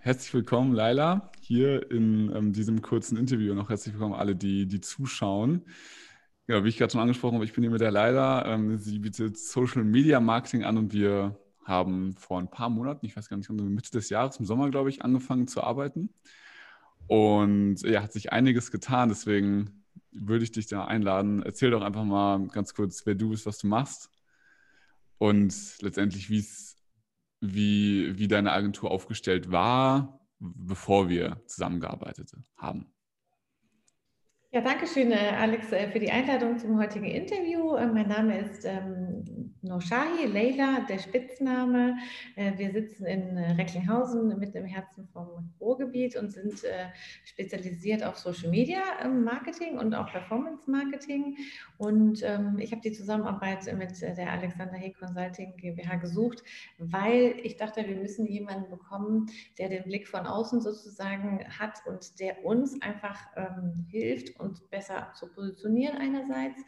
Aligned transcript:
Herzlich 0.00 0.34
willkommen, 0.34 0.74
Laila, 0.74 1.30
hier 1.40 1.90
in 1.90 2.30
ähm, 2.36 2.52
diesem 2.52 2.82
kurzen 2.82 3.16
Interview. 3.16 3.52
Und 3.52 3.58
auch 3.58 3.70
herzlich 3.70 3.94
willkommen 3.94 4.12
alle, 4.12 4.36
die, 4.36 4.66
die 4.66 4.82
zuschauen. 4.82 5.64
Ja, 6.46 6.62
wie 6.62 6.68
ich 6.68 6.76
gerade 6.76 6.92
schon 6.92 7.00
angesprochen 7.00 7.36
habe, 7.36 7.46
ich 7.46 7.54
bin 7.54 7.62
hier 7.62 7.70
mit 7.70 7.80
der 7.80 7.90
Laila. 7.90 8.44
Ähm, 8.52 8.76
sie 8.76 8.98
bietet 8.98 9.38
Social 9.38 9.82
Media 9.82 10.20
Marketing 10.20 10.64
an 10.64 10.76
und 10.76 10.92
wir 10.92 11.38
haben 11.64 12.14
vor 12.16 12.38
ein 12.38 12.50
paar 12.50 12.68
Monaten, 12.68 13.06
ich 13.06 13.16
weiß 13.16 13.30
gar 13.30 13.38
nicht, 13.38 13.48
Mitte 13.48 13.92
des 13.92 14.10
Jahres, 14.10 14.36
im 14.36 14.44
Sommer, 14.44 14.68
glaube 14.70 14.90
ich, 14.90 15.02
angefangen 15.02 15.46
zu 15.46 15.62
arbeiten. 15.62 16.10
Und 17.06 17.80
ja, 17.80 18.02
hat 18.02 18.12
sich 18.12 18.30
einiges 18.30 18.70
getan. 18.72 19.08
Deswegen 19.08 19.84
würde 20.10 20.44
ich 20.44 20.52
dich 20.52 20.66
da 20.66 20.84
einladen. 20.84 21.42
Erzähl 21.42 21.70
doch 21.70 21.82
einfach 21.82 22.04
mal 22.04 22.46
ganz 22.48 22.74
kurz, 22.74 23.06
wer 23.06 23.14
du 23.14 23.30
bist, 23.30 23.46
was 23.46 23.56
du 23.56 23.68
machst 23.68 24.10
und 25.16 25.54
letztendlich, 25.80 26.28
wie 26.28 26.40
es 26.40 26.76
wie, 27.42 28.16
wie 28.18 28.28
deine 28.28 28.52
Agentur 28.52 28.90
aufgestellt 28.90 29.50
war, 29.50 30.20
bevor 30.38 31.08
wir 31.08 31.42
zusammengearbeitet 31.46 32.32
haben. 32.56 32.86
Ja, 34.52 34.60
danke 34.60 34.86
schön, 34.86 35.10
äh, 35.12 35.32
Alex, 35.38 35.72
äh, 35.72 35.90
für 35.90 35.98
die 35.98 36.10
Einladung 36.10 36.58
zum 36.58 36.78
heutigen 36.78 37.06
Interview. 37.06 37.74
Äh, 37.74 37.86
mein 37.86 38.08
Name 38.08 38.38
ist 38.38 38.64
ähm, 38.64 39.01
Noshahi, 39.62 40.26
Leila, 40.26 40.80
der 40.88 40.98
Spitzname. 40.98 41.96
wir 42.34 42.72
sitzen 42.72 43.06
in 43.06 43.38
Recklinghausen, 43.38 44.38
mitten 44.38 44.58
im 44.58 44.66
Herzen 44.66 45.06
vom 45.12 45.52
Ruhrgebiet 45.60 46.16
und 46.16 46.32
sind 46.32 46.62
spezialisiert 47.24 48.02
auf 48.02 48.18
Social 48.18 48.50
Media 48.50 48.82
ähm, 49.02 49.24
Marketing 49.24 49.78
und 49.78 49.94
auch 49.94 50.10
Performance 50.10 50.70
Marketing. 50.70 51.36
Und 51.78 52.22
ähm, 52.22 52.58
ich 52.58 52.72
habe 52.72 52.82
die 52.82 52.92
Zusammenarbeit 52.92 53.64
mit 53.76 54.00
der 54.00 54.32
Alexander 54.32 54.74
Hey 54.74 54.92
Consulting 54.92 55.56
GmbH 55.56 55.96
gesucht, 55.96 56.42
weil 56.78 57.36
ich 57.42 57.56
dachte, 57.56 57.86
wir 57.86 57.96
müssen 57.96 58.26
jemanden 58.26 58.70
bekommen, 58.70 59.30
der 59.58 59.68
den 59.68 59.84
Blick 59.84 60.08
von 60.08 60.26
außen 60.26 60.60
sozusagen 60.60 61.44
hat 61.58 61.78
und 61.86 62.20
der 62.20 62.44
uns 62.44 62.80
einfach 62.82 63.18
ähm, 63.36 63.86
hilft 63.88 64.38
uns 64.38 64.60
besser 64.60 65.12
zu 65.14 65.28
positionieren 65.28 65.96
einerseits 65.96 66.62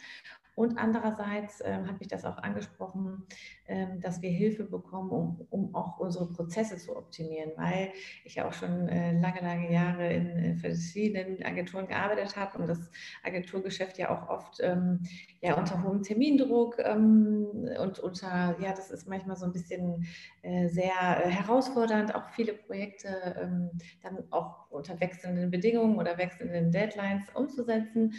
und 0.54 0.78
andererseits 0.78 1.60
äh, 1.60 1.80
hat 1.86 1.98
mich 1.98 2.08
das 2.08 2.24
auch 2.24 2.38
angesprochen, 2.38 3.26
äh, 3.66 3.86
dass 3.98 4.22
wir 4.22 4.30
Hilfe 4.30 4.64
bekommen, 4.64 5.10
um, 5.10 5.46
um 5.50 5.74
auch 5.74 5.98
unsere 5.98 6.26
Prozesse 6.26 6.76
zu 6.76 6.96
optimieren, 6.96 7.50
weil 7.56 7.92
ich 8.24 8.36
ja 8.36 8.46
auch 8.46 8.52
schon 8.52 8.88
äh, 8.88 9.18
lange, 9.18 9.40
lange 9.40 9.72
Jahre 9.72 10.12
in 10.12 10.36
äh, 10.36 10.54
verschiedenen 10.54 11.42
Agenturen 11.42 11.88
gearbeitet 11.88 12.36
habe 12.36 12.58
und 12.58 12.68
das 12.68 12.90
Agenturgeschäft 13.24 13.98
ja 13.98 14.10
auch 14.10 14.28
oft 14.28 14.60
ähm, 14.60 15.00
ja, 15.40 15.54
unter 15.54 15.82
hohem 15.82 16.02
Termindruck 16.02 16.78
ähm, 16.78 17.68
und 17.80 17.98
unter, 17.98 18.56
ja, 18.60 18.72
das 18.72 18.92
ist 18.92 19.08
manchmal 19.08 19.36
so 19.36 19.46
ein 19.46 19.52
bisschen 19.52 20.06
äh, 20.42 20.68
sehr 20.68 20.92
äh, 20.92 21.30
herausfordernd, 21.30 22.14
auch 22.14 22.28
viele 22.30 22.54
Projekte 22.54 23.08
ähm, 23.40 23.70
dann 24.02 24.22
auch 24.30 24.70
unter 24.70 25.00
wechselnden 25.00 25.50
Bedingungen 25.50 25.98
oder 25.98 26.16
wechselnden 26.16 26.70
Deadlines 26.70 27.24
umzusetzen 27.34 28.14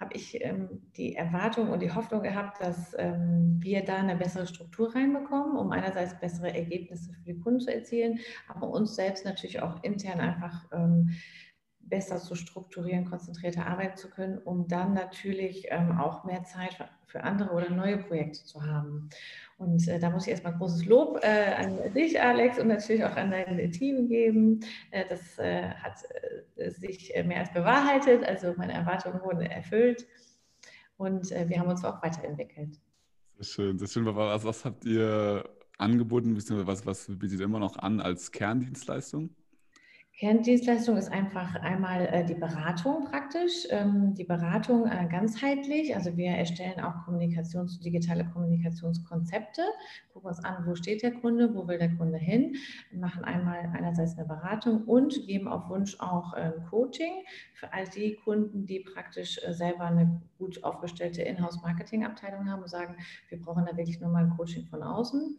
habe 0.00 0.14
ich 0.14 0.42
ähm, 0.42 0.82
die 0.96 1.14
Erwartung 1.14 1.70
und 1.70 1.80
die 1.80 1.92
Hoffnung 1.92 2.22
gehabt, 2.22 2.60
dass 2.60 2.94
ähm, 2.98 3.58
wir 3.60 3.84
da 3.84 3.96
eine 3.96 4.16
bessere 4.16 4.46
Struktur 4.46 4.94
reinbekommen, 4.94 5.56
um 5.56 5.70
einerseits 5.70 6.18
bessere 6.18 6.52
Ergebnisse 6.52 7.12
für 7.12 7.22
die 7.22 7.38
Kunden 7.38 7.60
zu 7.60 7.72
erzielen, 7.72 8.18
aber 8.48 8.68
uns 8.68 8.96
selbst 8.96 9.24
natürlich 9.24 9.62
auch 9.62 9.82
intern 9.84 10.20
einfach 10.20 10.66
ähm, 10.72 11.10
besser 11.88 12.18
zu 12.18 12.34
strukturieren, 12.34 13.04
konzentrierter 13.04 13.66
arbeiten 13.66 13.96
zu 13.96 14.10
können, 14.10 14.38
um 14.38 14.68
dann 14.68 14.94
natürlich 14.94 15.66
ähm, 15.70 15.98
auch 15.98 16.24
mehr 16.24 16.44
Zeit 16.44 16.76
für 17.06 17.22
andere 17.22 17.50
oder 17.52 17.70
neue 17.70 17.98
Projekte 17.98 18.44
zu 18.44 18.62
haben. 18.62 19.08
Und 19.56 19.86
äh, 19.86 20.00
da 20.00 20.10
muss 20.10 20.24
ich 20.26 20.32
erstmal 20.32 20.56
großes 20.56 20.86
Lob 20.86 21.20
äh, 21.22 21.54
an 21.54 21.78
dich, 21.94 22.20
Alex, 22.20 22.58
und 22.58 22.68
natürlich 22.68 23.04
auch 23.04 23.16
an 23.16 23.30
dein 23.30 23.70
Team 23.70 24.08
geben. 24.08 24.60
Äh, 24.90 25.04
das 25.08 25.38
äh, 25.38 25.68
hat 25.68 25.98
äh, 26.56 26.70
sich 26.70 27.14
äh, 27.14 27.22
mehr 27.22 27.40
als 27.40 27.52
bewahrheitet, 27.52 28.24
also 28.24 28.54
meine 28.56 28.72
Erwartungen 28.72 29.20
wurden 29.22 29.42
erfüllt 29.42 30.06
und 30.96 31.30
wir 31.30 31.58
haben 31.58 31.68
uns 31.68 31.84
auch 31.84 32.02
weiterentwickelt. 32.02 32.80
Sehr 33.36 33.44
schön, 33.44 33.78
sehr 33.78 33.88
schön. 33.88 34.06
Was, 34.06 34.44
was 34.44 34.64
habt 34.64 34.84
ihr 34.84 35.44
angeboten, 35.76 36.36
was, 36.36 36.86
was 36.86 37.06
bietet 37.08 37.40
ihr 37.40 37.46
immer 37.46 37.58
noch 37.58 37.76
an 37.76 38.00
als 38.00 38.30
Kerndienstleistung? 38.30 39.30
Kerndienstleistung 40.16 40.96
ist 40.96 41.10
einfach 41.10 41.56
einmal 41.56 42.06
äh, 42.06 42.24
die 42.24 42.34
Beratung 42.34 43.06
praktisch, 43.10 43.66
ähm, 43.70 44.14
die 44.14 44.22
Beratung 44.22 44.86
äh, 44.86 45.08
ganzheitlich. 45.10 45.96
Also 45.96 46.16
wir 46.16 46.30
erstellen 46.30 46.78
auch 46.78 47.04
Kommunikations-, 47.04 47.80
digitale 47.80 48.24
Kommunikationskonzepte, 48.26 49.62
gucken 50.12 50.28
uns 50.28 50.44
an, 50.44 50.64
wo 50.66 50.76
steht 50.76 51.02
der 51.02 51.14
Kunde, 51.14 51.52
wo 51.56 51.66
will 51.66 51.78
der 51.78 51.96
Kunde 51.96 52.16
hin, 52.18 52.54
machen 52.92 53.24
einmal 53.24 53.68
einerseits 53.74 54.16
eine 54.16 54.28
Beratung 54.28 54.84
und 54.84 55.26
geben 55.26 55.48
auf 55.48 55.68
Wunsch 55.68 55.98
auch 55.98 56.32
ähm, 56.36 56.64
Coaching 56.70 57.24
für 57.54 57.72
all 57.72 57.88
die 57.88 58.14
Kunden, 58.14 58.66
die 58.66 58.80
praktisch 58.80 59.40
äh, 59.44 59.52
selber 59.52 59.86
eine 59.86 60.22
gut 60.38 60.62
aufgestellte 60.62 61.22
Inhouse-Marketing-Abteilung 61.22 62.48
haben 62.48 62.62
und 62.62 62.70
sagen, 62.70 62.96
wir 63.30 63.40
brauchen 63.40 63.66
da 63.66 63.76
wirklich 63.76 64.00
nur 64.00 64.10
mal 64.10 64.22
ein 64.22 64.36
Coaching 64.36 64.64
von 64.66 64.84
außen 64.84 65.36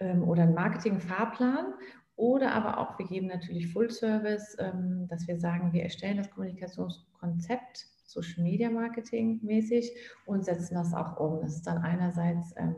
ähm, 0.00 0.24
oder 0.24 0.42
einen 0.42 0.54
Marketing-Fahrplan 0.54 1.74
oder 2.16 2.52
aber 2.52 2.78
auch, 2.78 2.98
wir 2.98 3.06
geben 3.06 3.26
natürlich 3.26 3.72
Full 3.72 3.90
Service, 3.90 4.56
ähm, 4.58 5.08
dass 5.08 5.26
wir 5.26 5.38
sagen, 5.38 5.72
wir 5.72 5.82
erstellen 5.82 6.18
das 6.18 6.30
Kommunikationskonzept 6.30 7.86
Social 8.06 8.42
Media 8.42 8.70
Marketing 8.70 9.40
mäßig 9.42 9.90
und 10.26 10.44
setzen 10.44 10.74
das 10.74 10.94
auch 10.94 11.16
um. 11.18 11.40
Das 11.40 11.56
ist 11.56 11.66
dann 11.66 11.78
einerseits 11.78 12.54
ähm, 12.56 12.76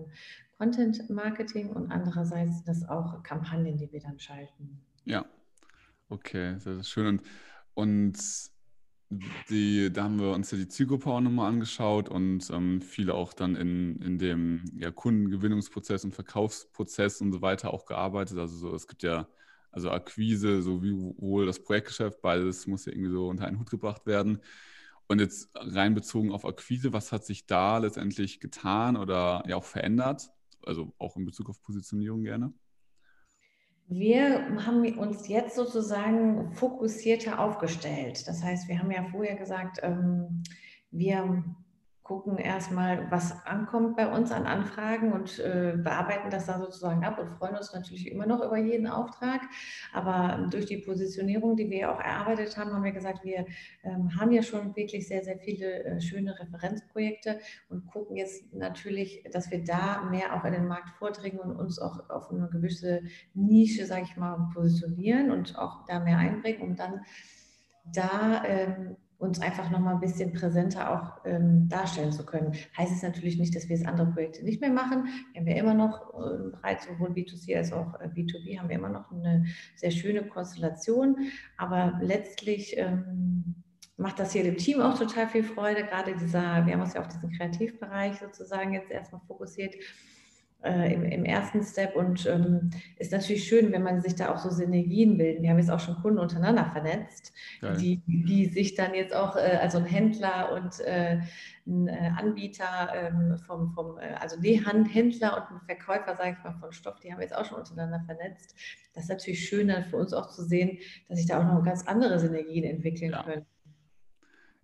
Content 0.56 1.10
Marketing 1.10 1.70
und 1.70 1.90
andererseits 1.90 2.64
das 2.64 2.88
auch 2.88 3.22
Kampagnen, 3.22 3.76
die 3.76 3.92
wir 3.92 4.00
dann 4.00 4.18
schalten. 4.18 4.80
Ja, 5.04 5.26
okay, 6.08 6.58
sehr, 6.58 6.76
sehr 6.76 6.84
schön. 6.84 7.06
Und, 7.08 7.22
und 7.74 8.16
die, 9.10 9.92
da 9.92 10.04
haben 10.04 10.18
wir 10.18 10.32
uns 10.32 10.50
ja 10.50 10.58
die 10.58 10.68
Zielgruppe 10.68 11.10
auch 11.10 11.20
nochmal 11.20 11.48
angeschaut 11.48 12.08
und 12.08 12.50
ähm, 12.50 12.82
viele 12.82 13.14
auch 13.14 13.32
dann 13.32 13.54
in, 13.54 14.00
in 14.02 14.18
dem 14.18 14.64
ja, 14.76 14.90
Kundengewinnungsprozess 14.90 16.04
und 16.04 16.14
Verkaufsprozess 16.14 17.20
und 17.20 17.32
so 17.32 17.40
weiter 17.40 17.72
auch 17.72 17.86
gearbeitet. 17.86 18.38
Also 18.38 18.56
so, 18.56 18.74
es 18.74 18.88
gibt 18.88 19.02
ja 19.04 19.28
also 19.70 19.90
Akquise 19.90 20.62
sowohl 20.62 21.46
das 21.46 21.62
Projektgeschäft, 21.62 22.20
beides 22.22 22.66
muss 22.66 22.86
ja 22.86 22.92
irgendwie 22.92 23.10
so 23.12 23.28
unter 23.28 23.46
einen 23.46 23.60
Hut 23.60 23.70
gebracht 23.70 24.06
werden. 24.06 24.40
Und 25.06 25.20
jetzt 25.20 25.50
rein 25.54 25.94
bezogen 25.94 26.32
auf 26.32 26.44
Akquise, 26.44 26.92
was 26.92 27.12
hat 27.12 27.24
sich 27.24 27.46
da 27.46 27.78
letztendlich 27.78 28.40
getan 28.40 28.96
oder 28.96 29.44
ja 29.46 29.56
auch 29.56 29.64
verändert? 29.64 30.30
Also 30.64 30.92
auch 30.98 31.16
in 31.16 31.24
Bezug 31.26 31.48
auf 31.48 31.62
Positionierung 31.62 32.22
gerne? 32.24 32.52
Wir 33.88 34.64
haben 34.66 34.98
uns 34.98 35.28
jetzt 35.28 35.54
sozusagen 35.54 36.52
fokussierter 36.52 37.38
aufgestellt. 37.38 38.26
Das 38.26 38.42
heißt, 38.42 38.68
wir 38.68 38.78
haben 38.80 38.90
ja 38.90 39.04
vorher 39.04 39.36
gesagt, 39.36 39.78
ähm, 39.82 40.42
wir 40.90 41.44
gucken 42.06 42.38
erstmal, 42.38 43.10
was 43.10 43.44
ankommt 43.46 43.96
bei 43.96 44.08
uns 44.08 44.30
an 44.30 44.46
Anfragen 44.46 45.12
und 45.12 45.40
äh, 45.40 45.74
bearbeiten 45.76 46.30
das 46.30 46.46
da 46.46 46.60
sozusagen 46.60 47.04
ab 47.04 47.18
und 47.18 47.32
freuen 47.32 47.56
uns 47.56 47.72
natürlich 47.72 48.08
immer 48.08 48.26
noch 48.26 48.44
über 48.44 48.58
jeden 48.58 48.86
Auftrag. 48.86 49.40
Aber 49.92 50.46
durch 50.48 50.66
die 50.66 50.78
Positionierung, 50.78 51.56
die 51.56 51.68
wir 51.68 51.90
auch 51.90 51.98
erarbeitet 51.98 52.56
haben, 52.56 52.72
haben 52.72 52.84
wir 52.84 52.92
gesagt, 52.92 53.24
wir 53.24 53.46
ähm, 53.82 54.14
haben 54.18 54.30
ja 54.30 54.42
schon 54.42 54.76
wirklich 54.76 55.08
sehr, 55.08 55.24
sehr 55.24 55.38
viele 55.38 55.82
äh, 55.82 56.00
schöne 56.00 56.38
Referenzprojekte 56.38 57.40
und 57.70 57.88
gucken 57.88 58.16
jetzt 58.16 58.54
natürlich, 58.54 59.24
dass 59.32 59.50
wir 59.50 59.64
da 59.64 60.02
mehr 60.02 60.32
auch 60.34 60.44
in 60.44 60.52
den 60.52 60.68
Markt 60.68 60.90
vordringen 60.90 61.40
und 61.40 61.56
uns 61.56 61.80
auch 61.80 62.08
auf 62.08 62.30
eine 62.30 62.48
gewisse 62.48 63.02
Nische, 63.34 63.84
sage 63.84 64.04
ich 64.04 64.16
mal, 64.16 64.48
positionieren 64.54 65.32
und 65.32 65.58
auch 65.58 65.84
da 65.86 65.98
mehr 65.98 66.18
einbringen, 66.18 66.62
um 66.62 66.76
dann 66.76 67.00
da 67.92 68.44
ähm, 68.44 68.96
uns 69.18 69.40
einfach 69.40 69.70
noch 69.70 69.80
mal 69.80 69.94
ein 69.94 70.00
bisschen 70.00 70.32
präsenter 70.32 70.90
auch 70.92 71.24
ähm, 71.24 71.68
darstellen 71.68 72.12
zu 72.12 72.26
können. 72.26 72.54
Heißt 72.76 72.92
es 72.92 73.02
natürlich 73.02 73.38
nicht, 73.38 73.54
dass 73.56 73.68
wir 73.68 73.76
jetzt 73.76 73.86
andere 73.86 74.08
Projekte 74.08 74.44
nicht 74.44 74.60
mehr 74.60 74.70
machen. 74.70 75.08
Wir 75.32 75.40
haben 75.40 75.48
ja 75.48 75.56
immer 75.56 75.74
noch 75.74 76.12
äh, 76.14 76.50
bereits 76.50 76.86
sowohl 76.86 77.10
B2C 77.10 77.56
als 77.56 77.72
auch 77.72 77.98
äh, 78.00 78.08
B2B 78.08 78.58
haben 78.58 78.68
wir 78.68 78.76
immer 78.76 78.90
noch 78.90 79.10
eine 79.10 79.46
sehr 79.74 79.90
schöne 79.90 80.26
Konstellation. 80.26 81.16
Aber 81.56 81.98
letztlich 82.02 82.76
ähm, 82.76 83.64
macht 83.96 84.18
das 84.18 84.32
hier 84.32 84.42
dem 84.42 84.58
Team 84.58 84.80
auch 84.80 84.98
total 84.98 85.28
viel 85.28 85.44
Freude. 85.44 85.84
Gerade 85.84 86.14
dieser, 86.16 86.66
wir 86.66 86.74
haben 86.74 86.82
uns 86.82 86.92
ja 86.92 87.00
auf 87.00 87.08
diesen 87.08 87.32
Kreativbereich 87.32 88.18
sozusagen 88.18 88.74
jetzt 88.74 88.90
erstmal 88.90 89.22
fokussiert 89.26 89.74
äh, 90.62 90.94
im, 90.94 91.04
im, 91.04 91.24
ersten 91.24 91.62
Step 91.62 91.94
und 91.96 92.26
ähm, 92.26 92.70
ist 92.98 93.12
natürlich 93.12 93.44
schön, 93.44 93.72
wenn 93.72 93.82
man 93.82 94.00
sich 94.00 94.14
da 94.14 94.32
auch 94.32 94.38
so 94.38 94.50
Synergien 94.50 95.16
bilden. 95.18 95.42
Wir 95.42 95.50
haben 95.50 95.58
jetzt 95.58 95.70
auch 95.70 95.80
schon 95.80 95.96
Kunden 95.96 96.18
untereinander 96.18 96.70
vernetzt, 96.72 97.32
die, 97.78 98.02
die 98.06 98.46
sich 98.46 98.74
dann 98.74 98.94
jetzt 98.94 99.14
auch, 99.14 99.36
äh, 99.36 99.58
also 99.60 99.78
ein 99.78 99.84
Händler 99.84 100.52
und 100.52 100.80
äh, 100.80 101.20
ein 101.66 101.88
äh, 101.88 102.10
Anbieter 102.16 102.92
ähm, 102.94 103.38
vom, 103.46 103.72
vom 103.72 103.98
äh, 103.98 104.14
also 104.20 104.40
die 104.40 104.64
Händler 104.64 105.36
und 105.36 105.56
ein 105.56 105.60
Verkäufer, 105.66 106.16
sage 106.16 106.36
ich 106.38 106.44
mal, 106.44 106.58
von 106.58 106.72
Stoff, 106.72 107.00
die 107.00 107.12
haben 107.12 107.20
jetzt 107.20 107.34
auch 107.34 107.44
schon 107.44 107.58
untereinander 107.58 108.02
vernetzt. 108.06 108.54
Das 108.94 109.04
ist 109.04 109.10
natürlich 109.10 109.46
schön 109.46 109.68
dann 109.68 109.84
für 109.84 109.96
uns 109.96 110.12
auch 110.12 110.30
zu 110.30 110.42
sehen, 110.42 110.78
dass 111.08 111.18
sich 111.18 111.26
da 111.26 111.40
auch 111.40 111.52
noch 111.52 111.64
ganz 111.64 111.86
andere 111.86 112.18
Synergien 112.18 112.64
entwickeln 112.64 113.12
ja. 113.12 113.22
können. 113.22 113.46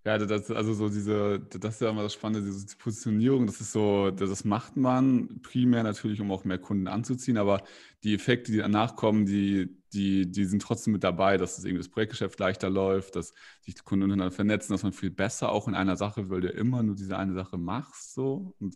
Ja, 0.05 0.17
das, 0.17 0.51
also 0.51 0.73
so 0.73 0.89
diese, 0.89 1.39
das 1.39 1.75
ist 1.75 1.81
ja 1.81 1.89
immer 1.89 2.03
das 2.03 2.13
Spannende, 2.13 2.45
diese 2.51 2.75
Positionierung, 2.75 3.47
das 3.47 3.61
ist 3.61 3.71
so, 3.71 4.11
das 4.11 4.43
macht 4.43 4.75
man 4.75 5.39
primär 5.43 5.81
natürlich, 5.83 6.19
um 6.19 6.29
auch 6.29 6.43
mehr 6.43 6.57
Kunden 6.59 6.89
anzuziehen, 6.89 7.37
aber 7.37 7.63
die 8.03 8.13
Effekte, 8.13 8.51
die 8.51 8.57
danach 8.57 8.97
kommen, 8.97 9.25
die, 9.25 9.77
die, 9.93 10.29
die 10.29 10.43
sind 10.43 10.61
trotzdem 10.61 10.91
mit 10.91 11.05
dabei, 11.05 11.37
dass 11.37 11.55
das, 11.55 11.63
irgendwie 11.63 11.83
das 11.83 11.89
Projektgeschäft 11.89 12.37
leichter 12.37 12.69
läuft, 12.69 13.15
dass 13.15 13.33
sich 13.61 13.75
die 13.75 13.81
Kunden 13.81 14.03
untereinander 14.03 14.35
vernetzen, 14.35 14.73
dass 14.73 14.83
man 14.83 14.91
viel 14.91 15.09
besser 15.09 15.49
auch 15.53 15.69
in 15.69 15.75
einer 15.75 15.95
Sache, 15.95 16.29
weil 16.29 16.41
du 16.41 16.49
immer 16.49 16.83
nur 16.83 16.95
diese 16.95 17.17
eine 17.17 17.33
Sache 17.33 17.57
machst, 17.57 18.13
so. 18.13 18.53
Und 18.59 18.75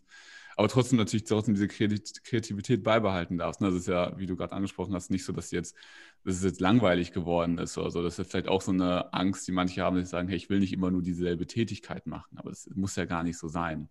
aber 0.58 0.66
trotzdem 0.66 0.98
natürlich 0.98 1.22
trotzdem 1.22 1.54
diese 1.54 1.68
Kreativität 1.68 2.82
beibehalten 2.82 3.38
darfst. 3.38 3.60
Ne? 3.60 3.68
Das 3.68 3.76
ist 3.76 3.86
ja, 3.86 4.18
wie 4.18 4.26
du 4.26 4.34
gerade 4.34 4.54
angesprochen 4.54 4.92
hast, 4.92 5.08
nicht 5.08 5.24
so, 5.24 5.32
dass 5.32 5.52
jetzt, 5.52 5.76
dass 6.24 6.34
es 6.34 6.42
jetzt 6.42 6.60
langweilig 6.60 7.12
geworden 7.12 7.58
ist 7.58 7.78
oder 7.78 7.92
so. 7.92 8.02
Das 8.02 8.18
ist 8.18 8.28
vielleicht 8.28 8.48
auch 8.48 8.60
so 8.60 8.72
eine 8.72 9.14
Angst, 9.14 9.46
die 9.46 9.52
manche 9.52 9.82
haben, 9.82 9.94
dass 9.94 10.06
sie 10.06 10.10
sagen, 10.10 10.26
hey, 10.26 10.36
ich 10.36 10.50
will 10.50 10.58
nicht 10.58 10.72
immer 10.72 10.90
nur 10.90 11.00
dieselbe 11.00 11.46
Tätigkeit 11.46 12.08
machen, 12.08 12.36
aber 12.38 12.50
es 12.50 12.68
muss 12.74 12.96
ja 12.96 13.04
gar 13.04 13.22
nicht 13.22 13.38
so 13.38 13.46
sein. 13.46 13.88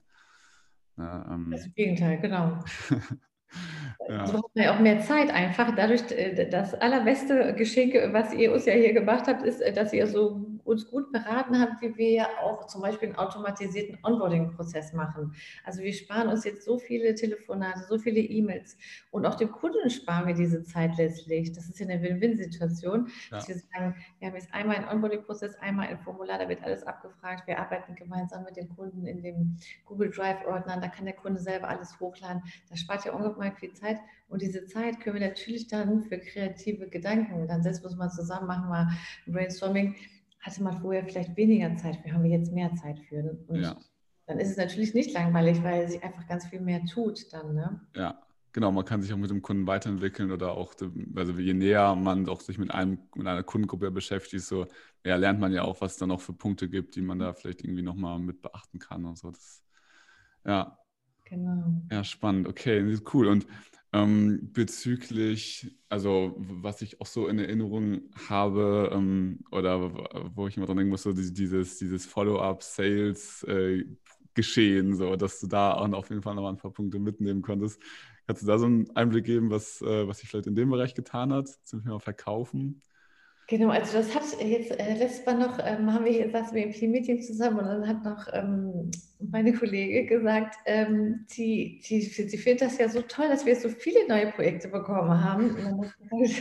Ja, 0.97 1.19
ne, 1.19 1.25
ähm. 1.35 1.51
Das 1.51 1.73
Gegenteil, 1.73 2.19
genau. 2.19 2.59
Ja. 4.09 4.27
So 4.27 4.37
hat 4.39 4.55
man 4.55 4.63
ja 4.63 4.75
auch 4.75 4.79
mehr 4.79 4.99
Zeit 4.99 5.29
einfach. 5.29 5.73
Dadurch, 5.75 6.11
äh, 6.11 6.49
das 6.49 6.73
allerbeste 6.73 7.53
Geschenk, 7.55 7.93
was 8.11 8.33
ihr 8.33 8.51
uns 8.51 8.65
ja 8.65 8.73
hier 8.73 8.93
gemacht 8.93 9.27
habt, 9.27 9.43
ist, 9.43 9.61
äh, 9.61 9.71
dass 9.71 9.93
ihr 9.93 10.05
so 10.05 10.45
uns 10.67 10.89
gut 10.89 11.11
beraten 11.11 11.59
habt, 11.59 11.81
wie 11.81 11.97
wir 11.97 12.27
auch 12.43 12.67
zum 12.67 12.81
Beispiel 12.81 13.09
einen 13.09 13.17
automatisierten 13.17 13.97
Onboarding-Prozess 14.03 14.93
machen. 14.93 15.33
Also 15.63 15.81
wir 15.81 15.93
sparen 15.93 16.27
uns 16.27 16.43
jetzt 16.43 16.65
so 16.65 16.77
viele 16.77 17.15
Telefonate, 17.15 17.85
so 17.87 17.97
viele 17.97 18.19
E-Mails 18.19 18.77
und 19.11 19.25
auch 19.25 19.35
dem 19.35 19.51
Kunden 19.51 19.89
sparen 19.89 20.27
wir 20.27 20.33
diese 20.33 20.63
Zeit 20.63 20.97
letztlich. 20.97 21.53
Das 21.53 21.69
ist 21.69 21.79
ja 21.79 21.87
eine 21.87 22.01
Win-Win-Situation, 22.01 23.07
ja. 23.31 23.37
dass 23.37 23.47
wir 23.47 23.55
sagen, 23.55 23.95
wir 24.19 24.27
haben 24.27 24.35
jetzt 24.35 24.53
einmal 24.53 24.75
einen 24.75 24.89
Onboarding-Prozess, 24.89 25.55
einmal 25.55 25.87
ein 25.87 25.99
Formular, 25.99 26.37
da 26.37 26.49
wird 26.49 26.63
alles 26.63 26.83
abgefragt. 26.83 27.47
Wir 27.47 27.59
arbeiten 27.59 27.95
gemeinsam 27.95 28.43
mit 28.43 28.57
dem 28.57 28.67
Kunden 28.75 29.07
in 29.07 29.21
dem 29.21 29.57
Google 29.85 30.11
Drive-Ordner, 30.11 30.79
da 30.81 30.87
kann 30.89 31.05
der 31.05 31.15
Kunde 31.15 31.39
selber 31.39 31.69
alles 31.69 31.97
hochladen. 31.99 32.43
Das 32.69 32.79
spart 32.79 33.05
ja 33.05 33.13
ungemein 33.13 33.55
viel 33.55 33.73
Zeit 33.73 33.99
und 34.27 34.41
diese 34.41 34.65
Zeit 34.65 34.99
können 34.99 35.19
wir 35.19 35.27
natürlich 35.29 35.67
dann 35.67 36.03
für 36.03 36.19
kreative 36.19 36.89
Gedanken, 36.89 37.47
dann 37.47 37.63
setzen 37.63 37.83
wir 37.83 37.89
uns 37.89 37.97
mal 37.97 38.09
zusammen, 38.09 38.47
machen 38.47 38.69
wir 38.69 38.91
Brainstorming 39.31 39.95
hatte 40.47 40.63
man 40.63 40.81
vorher 40.81 41.03
vielleicht 41.03 41.35
weniger 41.35 41.75
Zeit 41.75 41.97
für, 41.97 42.13
haben 42.13 42.23
wir 42.23 42.31
jetzt 42.31 42.51
mehr 42.51 42.73
Zeit 42.75 42.99
für. 42.99 43.37
Und 43.47 43.61
ja. 43.61 43.77
dann 44.25 44.39
ist 44.39 44.49
es 44.49 44.57
natürlich 44.57 44.93
nicht 44.93 45.13
langweilig, 45.13 45.61
weil 45.63 45.87
sich 45.87 46.01
einfach 46.03 46.27
ganz 46.27 46.47
viel 46.47 46.61
mehr 46.61 46.83
tut 46.85 47.31
dann. 47.33 47.53
Ne? 47.53 47.81
Ja, 47.95 48.21
genau. 48.53 48.71
Man 48.71 48.85
kann 48.85 49.01
sich 49.01 49.13
auch 49.13 49.17
mit 49.17 49.29
dem 49.29 49.41
Kunden 49.41 49.67
weiterentwickeln 49.67 50.31
oder 50.31 50.53
auch, 50.53 50.73
also 51.15 51.33
je 51.33 51.53
näher 51.53 51.95
man 51.95 52.27
auch 52.29 52.41
sich 52.41 52.57
mit, 52.57 52.71
einem, 52.71 52.99
mit 53.15 53.27
einer 53.27 53.43
Kundengruppe 53.43 53.91
beschäftigt, 53.91 54.43
so 54.43 54.65
ja, 55.05 55.15
lernt 55.17 55.39
man 55.39 55.51
ja 55.51 55.63
auch, 55.63 55.81
was 55.81 55.93
es 55.93 55.97
dann 55.97 56.09
noch 56.09 56.21
für 56.21 56.33
Punkte 56.33 56.69
gibt, 56.69 56.95
die 56.95 57.01
man 57.01 57.19
da 57.19 57.33
vielleicht 57.33 57.63
irgendwie 57.63 57.83
nochmal 57.83 58.17
mit 58.19 58.41
beachten 58.41 58.79
kann 58.79 59.05
und 59.05 59.17
so. 59.17 59.31
Das, 59.31 59.63
ja. 60.45 60.77
Genau. 61.25 61.81
Ja, 61.91 62.05
spannend. 62.05 62.47
Okay, 62.47 62.97
cool. 63.13 63.27
Und 63.27 63.45
ähm, 64.03 64.49
bezüglich, 64.53 65.75
also 65.89 66.35
was 66.37 66.81
ich 66.81 67.01
auch 67.01 67.07
so 67.07 67.27
in 67.27 67.39
Erinnerung 67.39 68.01
habe 68.29 68.91
ähm, 68.93 69.39
oder 69.51 69.91
wo 70.35 70.47
ich 70.47 70.55
immer 70.57 70.65
dran 70.65 70.77
denken 70.77 70.91
muss, 70.91 71.03
so 71.03 71.13
dieses, 71.13 71.77
dieses 71.77 72.05
Follow-up-Sales-Geschehen, 72.05 74.91
äh, 74.91 74.95
so, 74.95 75.15
dass 75.15 75.39
du 75.39 75.47
da 75.47 75.73
auch 75.73 75.91
auf 75.93 76.09
jeden 76.09 76.21
Fall 76.21 76.35
noch 76.35 76.47
ein 76.47 76.57
paar 76.57 76.71
Punkte 76.71 76.99
mitnehmen 76.99 77.41
konntest. 77.41 77.81
Kannst 78.27 78.43
du 78.43 78.47
da 78.47 78.59
so 78.59 78.65
einen 78.65 78.93
Einblick 78.95 79.25
geben, 79.25 79.49
was, 79.49 79.81
äh, 79.81 80.07
was 80.07 80.19
sich 80.19 80.29
vielleicht 80.29 80.47
in 80.47 80.55
dem 80.55 80.69
Bereich 80.69 80.93
getan 80.93 81.33
hat, 81.33 81.47
zum 81.63 81.81
Thema 81.81 81.99
Verkaufen? 81.99 82.81
Genau, 83.47 83.69
also 83.69 83.97
das 83.97 84.13
hat 84.13 84.23
jetzt 84.41 84.71
äh, 84.71 84.97
letztes 84.97 85.25
Mal 85.25 85.39
noch, 85.39 85.57
ähm, 85.59 85.93
haben 85.93 86.03
wir 86.03 86.29
saßen 86.29 86.53
wir 86.53 86.65
im 86.65 86.73
Team-Meeting 86.73 87.21
zusammen 87.21 87.59
und 87.59 87.65
dann 87.65 87.87
hat 87.87 88.03
noch 88.03 88.27
ähm, 88.33 88.91
meine 89.19 89.53
Kollegin 89.53 90.07
gesagt, 90.07 90.55
ähm, 90.65 91.25
die, 91.35 91.81
die, 91.87 92.01
sie 92.01 92.37
findet 92.37 92.61
das 92.61 92.77
ja 92.77 92.89
so 92.89 93.01
toll, 93.01 93.27
dass 93.29 93.45
wir 93.45 93.55
so 93.55 93.69
viele 93.69 94.07
neue 94.07 94.31
Projekte 94.31 94.67
bekommen 94.67 95.23
haben. 95.23 95.91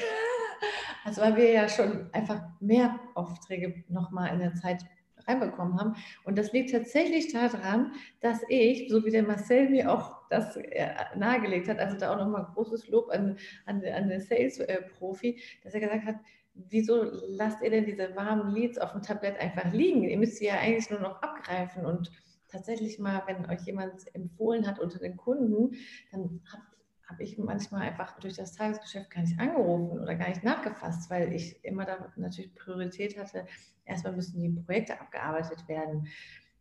also 1.05 1.23
weil 1.23 1.37
wir 1.37 1.51
ja 1.53 1.69
schon 1.69 2.09
einfach 2.13 2.43
mehr 2.61 2.99
Aufträge 3.15 3.85
nochmal 3.89 4.33
in 4.35 4.41
der 4.41 4.55
Zeit 4.55 4.85
reinbekommen 5.27 5.79
haben. 5.79 5.95
Und 6.25 6.39
das 6.39 6.53
liegt 6.53 6.71
tatsächlich 6.71 7.33
daran, 7.33 7.93
dass 8.21 8.43
ich, 8.49 8.89
so 8.91 9.05
wie 9.05 9.11
der 9.11 9.25
Marcel 9.25 9.69
mir 9.69 9.93
auch 9.93 10.17
das 10.31 10.57
äh, 10.57 10.89
nahegelegt 11.17 11.69
hat, 11.69 11.79
also 11.79 11.97
da 11.97 12.13
auch 12.13 12.19
nochmal 12.19 12.47
großes 12.55 12.89
Lob 12.89 13.11
an, 13.11 13.37
an, 13.65 13.83
an 13.85 14.09
den 14.09 14.21
Sales-Profi, 14.21 15.41
dass 15.63 15.75
er 15.75 15.81
gesagt 15.81 16.05
hat, 16.05 16.17
wieso 16.55 17.03
lasst 17.29 17.63
ihr 17.63 17.71
denn 17.71 17.85
diese 17.85 18.15
warmen 18.17 18.55
Leads 18.55 18.79
auf 18.79 18.93
dem 18.93 19.03
Tablett 19.03 19.39
einfach 19.41 19.73
liegen? 19.73 20.05
Ihr 20.05 20.19
müsst 20.19 20.37
sie 20.37 20.47
ja 20.47 20.59
eigentlich 20.59 20.91
nur 20.91 21.01
noch 21.01 21.21
abgreifen 21.23 21.85
und 21.85 22.11
tatsächlich 22.57 22.99
mal, 22.99 23.23
wenn 23.27 23.49
euch 23.51 23.63
jemand 23.63 24.15
empfohlen 24.15 24.67
hat 24.67 24.79
unter 24.79 24.99
den 24.99 25.17
Kunden, 25.17 25.77
dann 26.11 26.41
habe 26.53 26.63
hab 27.09 27.21
ich 27.21 27.39
manchmal 27.39 27.83
einfach 27.83 28.19
durch 28.19 28.35
das 28.35 28.55
Tagesgeschäft 28.55 29.11
gar 29.11 29.21
nicht 29.21 29.39
angerufen 29.39 30.01
oder 30.01 30.15
gar 30.17 30.29
nicht 30.29 30.43
nachgefasst, 30.43 31.09
weil 31.11 31.33
ich 31.33 31.65
immer 31.65 31.85
da 31.85 32.13
natürlich 32.17 32.55
Priorität 32.55 33.19
hatte. 33.19 33.47
Erstmal 33.85 34.15
müssen 34.15 34.41
die 34.41 34.61
Projekte 34.61 35.01
abgearbeitet 35.01 35.69
werden. 35.69 36.09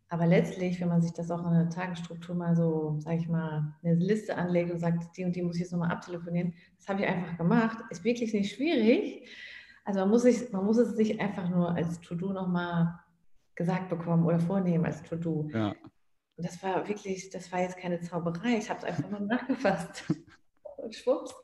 Aber 0.08 0.26
letztlich, 0.26 0.80
wenn 0.80 0.88
man 0.88 1.02
sich 1.02 1.12
das 1.12 1.32
auch 1.32 1.44
in 1.44 1.52
der 1.52 1.68
Tagesstruktur 1.68 2.36
mal 2.36 2.54
so, 2.54 2.96
sage 3.00 3.16
ich 3.16 3.28
mal, 3.28 3.74
eine 3.82 3.94
Liste 3.94 4.36
anlegt 4.36 4.70
und 4.70 4.78
sagt, 4.78 5.16
die 5.16 5.24
und 5.24 5.34
die 5.34 5.42
muss 5.42 5.56
ich 5.56 5.62
jetzt 5.62 5.72
nochmal 5.72 5.90
abtelefonieren, 5.90 6.54
das 6.76 6.88
habe 6.88 7.00
ich 7.00 7.08
einfach 7.08 7.36
gemacht. 7.36 7.78
Ist 7.90 8.04
wirklich 8.04 8.32
nicht 8.32 8.54
schwierig. 8.54 9.28
Also 9.84 10.00
man 10.00 10.10
muss, 10.10 10.22
sich, 10.22 10.52
man 10.52 10.64
muss 10.64 10.78
es 10.78 10.96
sich 10.96 11.20
einfach 11.20 11.48
nur 11.48 11.74
als 11.74 12.00
To-Do 12.00 12.32
nochmal 12.32 13.00
gesagt 13.56 13.88
bekommen 13.88 14.24
oder 14.24 14.38
vornehmen 14.38 14.84
als 14.84 15.02
To-Do. 15.02 15.48
Ja. 15.52 15.74
Und 16.36 16.46
das 16.46 16.62
war 16.62 16.86
wirklich, 16.86 17.30
das 17.30 17.50
war 17.50 17.62
jetzt 17.62 17.78
keine 17.78 18.00
Zauberei. 18.00 18.58
Ich 18.58 18.68
habe 18.68 18.78
es 18.80 18.84
einfach 18.84 19.10
mal 19.10 19.20
nachgefasst. 19.26 20.04
Und 20.76 20.94
schwupps. 20.94 21.34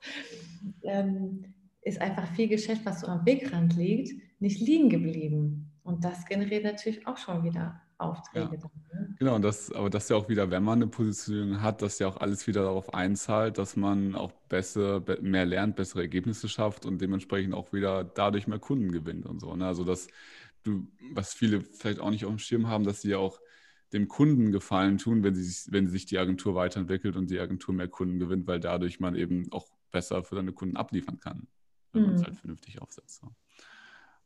Ähm, 0.82 1.54
ist 1.82 2.00
einfach 2.00 2.28
viel 2.34 2.48
Geschäft, 2.48 2.82
was 2.84 3.00
so 3.00 3.08
am 3.08 3.26
Wegrand 3.26 3.74
liegt, 3.76 4.12
nicht 4.40 4.60
liegen 4.60 4.88
geblieben. 4.88 5.72
Und 5.82 6.04
das 6.04 6.26
generiert 6.26 6.62
natürlich 6.64 7.06
auch 7.06 7.16
schon 7.16 7.42
wieder 7.42 7.80
Aufträge. 7.98 8.54
Ja. 8.54 8.70
Dann, 8.90 9.00
ne? 9.00 9.16
Genau, 9.18 9.34
und 9.34 9.42
das, 9.42 9.72
aber 9.72 9.90
das 9.90 10.08
ja 10.08 10.16
auch 10.16 10.28
wieder, 10.28 10.50
wenn 10.50 10.62
man 10.62 10.80
eine 10.80 10.86
Positionierung 10.88 11.60
hat, 11.60 11.82
dass 11.82 11.98
ja 11.98 12.08
auch 12.08 12.18
alles 12.18 12.46
wieder 12.46 12.62
darauf 12.62 12.94
einzahlt, 12.94 13.58
dass 13.58 13.76
man 13.76 14.14
auch 14.14 14.32
besser, 14.48 15.02
mehr 15.20 15.46
lernt, 15.46 15.76
bessere 15.76 16.02
Ergebnisse 16.02 16.48
schafft 16.48 16.86
und 16.86 17.00
dementsprechend 17.00 17.54
auch 17.54 17.72
wieder 17.72 18.04
dadurch 18.04 18.46
mehr 18.46 18.58
Kunden 18.58 18.92
gewinnt 18.92 19.26
und 19.26 19.40
so. 19.40 19.54
Ne? 19.56 19.66
Also 19.66 19.84
das, 19.84 20.08
du, 20.62 20.86
was 21.12 21.34
viele 21.34 21.60
vielleicht 21.60 22.00
auch 22.00 22.10
nicht 22.10 22.24
auf 22.24 22.30
dem 22.30 22.38
Schirm 22.38 22.66
haben, 22.66 22.84
dass 22.84 23.02
sie 23.02 23.10
ja 23.10 23.18
auch 23.18 23.40
dem 23.92 24.08
Kunden 24.08 24.52
Gefallen 24.52 24.98
tun, 24.98 25.22
wenn, 25.22 25.34
sie, 25.34 25.70
wenn 25.70 25.86
sich 25.86 26.06
die 26.06 26.18
Agentur 26.18 26.54
weiterentwickelt 26.54 27.16
und 27.16 27.30
die 27.30 27.38
Agentur 27.38 27.74
mehr 27.74 27.88
Kunden 27.88 28.18
gewinnt, 28.18 28.46
weil 28.46 28.60
dadurch 28.60 29.00
man 29.00 29.14
eben 29.14 29.50
auch 29.52 29.68
besser 29.90 30.24
für 30.24 30.36
seine 30.36 30.52
Kunden 30.52 30.76
abliefern 30.76 31.20
kann, 31.20 31.46
wenn 31.92 32.02
mhm. 32.02 32.08
man 32.08 32.16
es 32.16 32.24
halt 32.24 32.36
vernünftig 32.36 32.80
aufsetzt. 32.80 33.20
So. 33.20 33.28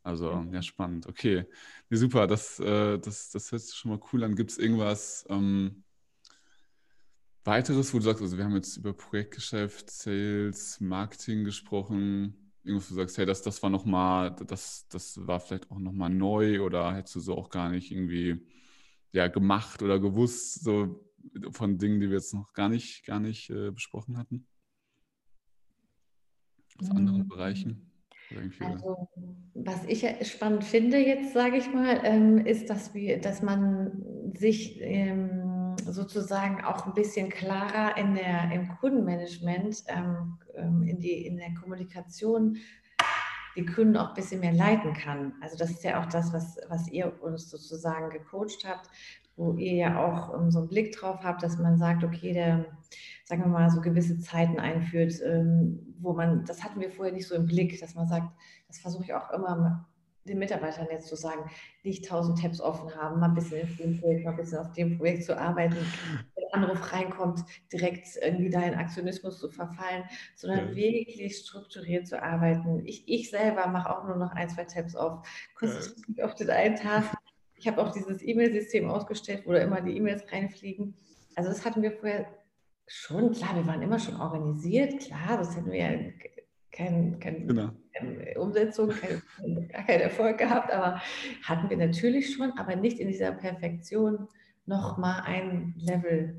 Also, 0.02 0.46
ja, 0.52 0.62
spannend. 0.62 1.08
Okay. 1.08 1.46
Nee, 1.90 1.96
super, 1.96 2.28
das, 2.28 2.60
äh, 2.60 2.98
das, 2.98 3.30
das 3.30 3.50
hört 3.50 3.62
sich 3.62 3.74
schon 3.74 3.90
mal 3.90 4.00
cool 4.12 4.22
an. 4.22 4.36
Gibt 4.36 4.52
es 4.52 4.58
irgendwas 4.58 5.26
ähm, 5.28 5.82
weiteres, 7.42 7.92
wo 7.92 7.98
du 7.98 8.04
sagst, 8.04 8.22
also 8.22 8.36
wir 8.36 8.44
haben 8.44 8.54
jetzt 8.54 8.76
über 8.76 8.92
Projektgeschäft, 8.92 9.90
Sales, 9.90 10.80
Marketing 10.80 11.42
gesprochen. 11.42 12.45
Irgendwas, 12.66 12.90
wo 12.90 12.94
du 12.94 13.00
sagst, 13.00 13.18
hey, 13.18 13.26
das, 13.26 13.42
das 13.42 13.62
war 13.62 13.70
nochmal, 13.70 14.34
das, 14.46 14.88
das 14.88 15.26
war 15.26 15.40
vielleicht 15.40 15.70
auch 15.70 15.78
nochmal 15.78 16.10
neu 16.10 16.62
oder 16.62 16.94
hättest 16.94 17.16
du 17.16 17.20
so 17.20 17.36
auch 17.36 17.48
gar 17.48 17.70
nicht 17.70 17.92
irgendwie 17.92 18.46
ja, 19.12 19.28
gemacht 19.28 19.82
oder 19.82 19.98
gewusst, 19.98 20.64
so 20.64 21.06
von 21.50 21.78
Dingen, 21.78 22.00
die 22.00 22.08
wir 22.08 22.16
jetzt 22.16 22.34
noch 22.34 22.52
gar 22.52 22.68
nicht, 22.68 23.04
gar 23.06 23.20
nicht 23.20 23.50
äh, 23.50 23.70
besprochen 23.70 24.18
hatten? 24.18 24.46
Aus 26.78 26.90
anderen 26.90 27.20
mhm. 27.20 27.28
Bereichen? 27.28 27.90
Also, 28.58 29.08
was 29.54 29.84
ich 29.84 30.04
spannend 30.28 30.64
finde 30.64 30.98
jetzt, 30.98 31.32
sage 31.32 31.58
ich 31.58 31.72
mal, 31.72 32.00
ähm, 32.02 32.44
ist, 32.44 32.68
dass, 32.68 32.92
wir, 32.92 33.20
dass 33.20 33.40
man 33.40 34.02
sich 34.34 34.80
ähm, 34.80 35.55
sozusagen 35.92 36.64
auch 36.64 36.86
ein 36.86 36.94
bisschen 36.94 37.28
klarer 37.28 37.96
in 37.96 38.14
der, 38.14 38.50
im 38.52 38.68
Kundenmanagement, 38.68 39.84
ähm, 39.88 40.82
in, 40.86 41.00
die, 41.00 41.26
in 41.26 41.36
der 41.36 41.54
Kommunikation 41.54 42.58
die 43.56 43.64
Kunden 43.64 43.96
auch 43.96 44.10
ein 44.10 44.14
bisschen 44.14 44.40
mehr 44.40 44.52
leiten 44.52 44.92
kann. 44.92 45.32
Also 45.40 45.56
das 45.56 45.70
ist 45.70 45.82
ja 45.82 46.00
auch 46.00 46.06
das, 46.06 46.32
was, 46.32 46.58
was 46.68 46.88
ihr 46.88 47.22
uns 47.22 47.50
sozusagen 47.50 48.10
gecoacht 48.10 48.64
habt, 48.66 48.90
wo 49.36 49.54
ihr 49.54 49.74
ja 49.74 50.04
auch 50.04 50.32
um, 50.32 50.50
so 50.50 50.60
einen 50.60 50.68
Blick 50.68 50.92
drauf 50.92 51.20
habt, 51.22 51.42
dass 51.42 51.58
man 51.58 51.78
sagt, 51.78 52.04
okay, 52.04 52.32
der, 52.32 52.66
sagen 53.24 53.42
wir 53.42 53.48
mal, 53.48 53.70
so 53.70 53.80
gewisse 53.80 54.18
Zeiten 54.18 54.58
einführt, 54.58 55.14
ähm, 55.24 55.94
wo 55.98 56.12
man, 56.12 56.44
das 56.44 56.62
hatten 56.62 56.80
wir 56.80 56.90
vorher 56.90 57.14
nicht 57.14 57.26
so 57.26 57.34
im 57.34 57.46
Blick, 57.46 57.80
dass 57.80 57.94
man 57.94 58.06
sagt, 58.06 58.28
das 58.68 58.78
versuche 58.78 59.04
ich 59.04 59.14
auch 59.14 59.30
immer 59.30 59.86
den 60.28 60.38
Mitarbeitern 60.38 60.86
jetzt 60.90 61.08
zu 61.08 61.16
sagen, 61.16 61.50
nicht 61.82 62.06
tausend 62.06 62.40
Tabs 62.40 62.60
offen 62.60 62.94
haben, 62.94 63.20
mal 63.20 63.28
ein 63.28 63.34
bisschen 63.34 63.68
in 63.68 63.76
dem 63.76 64.00
Projekt, 64.00 64.24
mal 64.24 64.32
ein 64.32 64.36
bisschen 64.36 64.58
auf 64.58 64.72
dem 64.72 64.98
Projekt 64.98 65.24
zu 65.24 65.38
arbeiten, 65.38 65.76
wenn 66.34 66.44
ein 66.44 66.64
Anruf 66.64 66.92
reinkommt, 66.92 67.44
direkt 67.72 68.06
irgendwie 68.20 68.50
da 68.50 68.62
in 68.62 68.74
Aktionismus 68.74 69.38
zu 69.38 69.50
verfallen, 69.50 70.04
sondern 70.34 70.70
ja. 70.70 70.76
wirklich 70.76 71.36
strukturiert 71.36 72.06
zu 72.06 72.22
arbeiten. 72.22 72.84
Ich, 72.84 73.08
ich 73.08 73.30
selber 73.30 73.66
mache 73.68 73.90
auch 73.90 74.04
nur 74.04 74.16
noch 74.16 74.32
ein, 74.32 74.48
zwei 74.48 74.64
Tabs 74.64 74.94
auf, 74.94 75.26
konzentriere 75.54 76.10
mich 76.10 76.22
auf 76.22 76.34
den 76.34 76.50
einen 76.50 76.76
Tag, 76.76 77.04
ich 77.54 77.62
Ich 77.62 77.68
habe 77.68 77.82
auch 77.82 77.92
dieses 77.92 78.22
E-Mail-System 78.22 78.90
ausgestellt, 78.90 79.42
wo 79.46 79.52
da 79.52 79.58
immer 79.58 79.80
die 79.80 79.96
E-Mails 79.96 80.30
reinfliegen. 80.30 80.94
Also 81.34 81.50
das 81.50 81.64
hatten 81.64 81.82
wir 81.82 81.92
vorher 81.92 82.26
schon, 82.86 83.32
klar, 83.32 83.56
wir 83.56 83.66
waren 83.66 83.82
immer 83.82 83.98
schon 83.98 84.20
organisiert, 84.20 85.00
klar, 85.00 85.38
das 85.38 85.56
hätten 85.56 85.70
wir 85.70 85.78
ja 85.78 85.98
kein, 86.70 87.18
kein, 87.18 87.48
genau. 87.48 87.70
Umsetzung, 88.36 88.90
kein, 88.90 90.00
Erfolg 90.00 90.38
gehabt, 90.38 90.72
aber 90.72 91.00
hatten 91.42 91.70
wir 91.70 91.76
natürlich 91.76 92.34
schon, 92.34 92.52
aber 92.58 92.76
nicht 92.76 92.98
in 92.98 93.08
dieser 93.08 93.32
Perfektion 93.32 94.28
noch 94.66 94.98
mal 94.98 95.20
ein 95.20 95.74
Level 95.78 96.36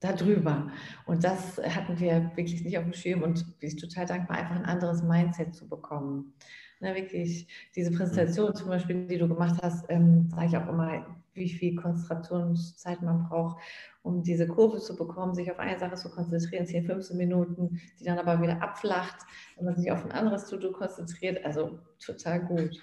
darüber. 0.00 0.70
Und 1.06 1.24
das 1.24 1.58
hatten 1.58 1.98
wir 1.98 2.30
wirklich 2.34 2.62
nicht 2.62 2.78
auf 2.78 2.84
dem 2.84 2.92
Schirm 2.92 3.22
und 3.22 3.44
ich 3.60 3.76
total 3.76 4.06
dankbar, 4.06 4.38
einfach 4.38 4.56
ein 4.56 4.64
anderes 4.64 5.02
Mindset 5.02 5.54
zu 5.54 5.68
bekommen. 5.68 6.32
Na, 6.80 6.94
wirklich, 6.94 7.48
diese 7.74 7.90
Präsentation 7.90 8.54
zum 8.54 8.68
Beispiel, 8.68 9.06
die 9.06 9.18
du 9.18 9.26
gemacht 9.26 9.60
hast, 9.62 9.84
ähm, 9.88 10.28
sage 10.30 10.46
ich 10.46 10.56
auch 10.56 10.68
immer, 10.68 11.18
wie 11.38 11.48
viel 11.48 11.76
Konzentrationszeit 11.76 13.02
man 13.02 13.28
braucht, 13.28 13.58
um 14.02 14.22
diese 14.22 14.46
Kurve 14.46 14.78
zu 14.78 14.96
bekommen, 14.96 15.34
sich 15.34 15.50
auf 15.50 15.58
eine 15.58 15.78
Sache 15.78 15.96
zu 15.96 16.10
konzentrieren, 16.10 16.66
10, 16.66 16.86
15 16.86 17.16
Minuten, 17.16 17.80
die 17.98 18.04
dann 18.04 18.18
aber 18.18 18.40
wieder 18.42 18.62
abflacht, 18.62 19.26
wenn 19.56 19.66
man 19.66 19.76
sich 19.76 19.90
auf 19.90 20.04
ein 20.04 20.12
anderes 20.12 20.46
To-Do 20.46 20.72
konzentriert. 20.72 21.44
Also 21.44 21.78
total 22.04 22.44
gut. 22.44 22.80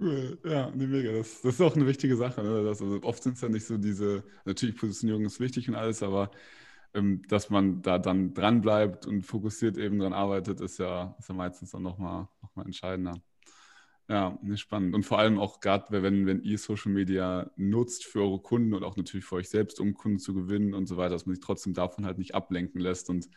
Cool, 0.00 0.38
ja, 0.44 0.70
nee, 0.74 0.86
mega. 0.86 1.12
Das, 1.12 1.40
das 1.42 1.54
ist 1.54 1.60
auch 1.60 1.74
eine 1.74 1.86
wichtige 1.86 2.16
Sache. 2.16 2.42
Ne? 2.42 2.62
Das, 2.62 2.80
also 2.80 3.00
oft 3.02 3.22
sind 3.22 3.34
es 3.34 3.40
ja 3.40 3.48
nicht 3.48 3.66
so 3.66 3.76
diese, 3.76 4.22
natürlich 4.44 4.76
Positionierung 4.76 5.24
ist 5.24 5.40
wichtig 5.40 5.68
und 5.68 5.74
alles, 5.74 6.02
aber 6.02 6.30
ähm, 6.94 7.22
dass 7.28 7.50
man 7.50 7.82
da 7.82 7.98
dann 7.98 8.32
dran 8.32 8.60
bleibt 8.60 9.06
und 9.06 9.22
fokussiert 9.22 9.76
eben 9.76 9.98
dran 9.98 10.12
arbeitet, 10.12 10.60
ist 10.60 10.78
ja, 10.78 11.16
ist 11.18 11.28
ja 11.28 11.34
meistens 11.34 11.72
dann 11.72 11.82
nochmal 11.82 12.28
noch 12.42 12.54
mal 12.54 12.64
entscheidender. 12.64 13.20
Ja, 14.08 14.38
nee, 14.42 14.56
spannend. 14.56 14.94
Und 14.94 15.04
vor 15.04 15.18
allem 15.18 15.38
auch 15.38 15.60
gerade, 15.60 16.02
wenn, 16.02 16.26
wenn 16.26 16.42
ihr 16.42 16.56
Social 16.56 16.90
Media 16.90 17.50
nutzt 17.56 18.06
für 18.06 18.22
eure 18.22 18.40
Kunden 18.40 18.72
und 18.72 18.82
auch 18.82 18.96
natürlich 18.96 19.26
für 19.26 19.36
euch 19.36 19.50
selbst, 19.50 19.80
um 19.80 19.92
Kunden 19.92 20.18
zu 20.18 20.32
gewinnen 20.32 20.72
und 20.72 20.86
so 20.86 20.96
weiter, 20.96 21.10
dass 21.10 21.26
man 21.26 21.34
sich 21.34 21.44
trotzdem 21.44 21.74
davon 21.74 22.06
halt 22.06 22.16
nicht 22.16 22.34
ablenken 22.34 22.80
lässt 22.80 23.10
und 23.10 23.28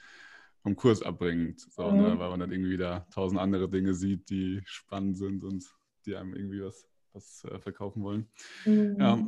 vom 0.63 0.75
Kurs 0.77 1.01
abbringt, 1.01 1.59
so, 1.59 1.91
ne? 1.91 1.91
mhm. 1.91 2.01
ne, 2.01 2.19
weil 2.19 2.29
man 2.29 2.39
dann 2.39 2.51
irgendwie 2.51 2.71
wieder 2.71 3.07
tausend 3.11 3.41
andere 3.41 3.67
Dinge 3.67 3.93
sieht, 3.93 4.29
die 4.29 4.61
spannend 4.65 5.17
sind 5.17 5.43
und 5.43 5.65
die 6.05 6.15
einem 6.15 6.33
irgendwie 6.35 6.63
was, 6.63 6.87
was 7.11 7.43
äh, 7.45 7.59
verkaufen 7.59 8.03
wollen. 8.03 8.27
Mhm. 8.65 8.95
Ja. 8.99 9.27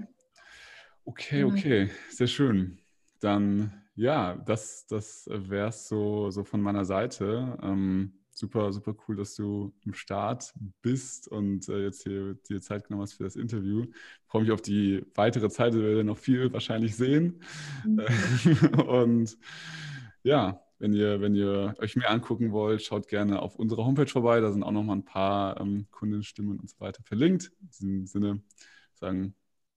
Okay, 1.05 1.43
okay, 1.43 1.89
sehr 2.09 2.27
schön. 2.27 2.79
Dann 3.19 3.83
ja, 3.95 4.35
das, 4.35 4.87
das 4.87 5.27
wäre 5.29 5.67
es 5.67 5.87
so, 5.87 6.29
so 6.31 6.43
von 6.43 6.61
meiner 6.61 6.85
Seite. 6.85 7.57
Ähm, 7.61 8.13
super, 8.33 8.71
super 8.73 8.95
cool, 9.07 9.15
dass 9.15 9.35
du 9.35 9.73
im 9.85 9.93
Start 9.93 10.53
bist 10.81 11.27
und 11.27 11.67
äh, 11.69 11.83
jetzt 11.83 12.03
hier 12.03 12.35
dir 12.47 12.61
Zeit 12.61 12.87
genommen 12.87 13.03
hast 13.03 13.13
für 13.13 13.23
das 13.23 13.35
Interview. 13.35 13.83
Ich 13.83 14.27
freue 14.27 14.43
mich 14.43 14.51
auf 14.51 14.61
die 14.61 15.05
weitere 15.15 15.49
Zeit, 15.49 15.73
wir 15.73 15.83
werden 15.83 16.07
noch 16.07 16.17
viel 16.17 16.51
wahrscheinlich 16.51 16.95
sehen. 16.95 17.41
Mhm. 17.85 18.01
und 18.87 19.37
ja, 20.23 20.61
wenn 20.79 20.93
ihr, 20.93 21.21
wenn 21.21 21.35
ihr 21.35 21.75
euch 21.79 21.95
mehr 21.95 22.09
angucken 22.09 22.51
wollt, 22.51 22.81
schaut 22.81 23.07
gerne 23.07 23.41
auf 23.41 23.55
unserer 23.55 23.85
Homepage 23.85 24.07
vorbei. 24.07 24.41
Da 24.41 24.51
sind 24.51 24.63
auch 24.63 24.71
noch 24.71 24.83
mal 24.83 24.93
ein 24.93 25.05
paar 25.05 25.59
ähm, 25.61 25.87
Kundenstimmen 25.91 26.59
und 26.59 26.69
so 26.69 26.79
weiter 26.79 27.03
verlinkt. 27.03 27.51
In 27.61 27.67
diesem 27.67 28.05
Sinne 28.05 28.41
sagen 28.95 29.35